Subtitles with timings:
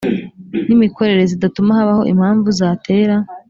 [0.67, 3.15] n imikorere zidatuma habaho impamvu zatera